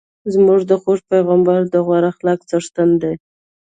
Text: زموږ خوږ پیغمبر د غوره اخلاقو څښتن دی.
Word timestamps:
زموږ 0.33 0.61
خوږ 0.81 0.99
پیغمبر 1.11 1.59
د 1.73 1.75
غوره 1.85 2.07
اخلاقو 2.13 2.47
څښتن 2.49 2.89
دی. 3.01 3.13